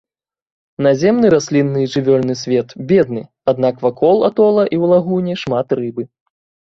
Наземны 0.85 1.27
раслінны 1.33 1.79
і 1.83 1.89
жывёльны 1.95 2.35
свет 2.43 2.67
бедны, 2.93 3.23
аднак 3.53 3.75
вакол 3.87 4.17
атола 4.31 4.63
і 4.71 4.75
ў 4.81 4.93
лагуне 4.93 5.33
шмат 5.43 5.67
рыбы. 5.83 6.03